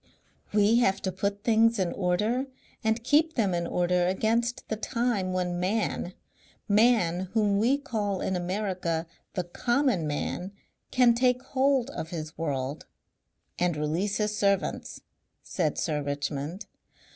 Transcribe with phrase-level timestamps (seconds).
[0.51, 2.47] We have to put things in order
[2.83, 6.15] and keep them in order against the time when Man
[6.67, 10.53] Man whom we call in America the Common Man
[10.89, 12.87] can take hold of his world"
[13.59, 15.01] "And release his servants,"
[15.43, 16.65] said Sir Richmond.